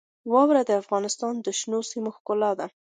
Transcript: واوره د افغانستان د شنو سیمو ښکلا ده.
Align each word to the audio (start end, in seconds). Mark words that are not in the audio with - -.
واوره 0.31 0.61
د 0.69 0.71
افغانستان 0.81 1.33
د 1.39 1.47
شنو 1.59 1.79
سیمو 1.89 2.11
ښکلا 2.15 2.51
ده. 2.59 2.67